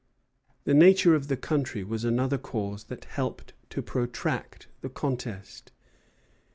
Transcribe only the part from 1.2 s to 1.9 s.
the country